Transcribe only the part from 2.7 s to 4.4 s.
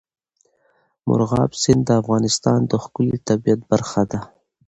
د ښکلي طبیعت برخه ده.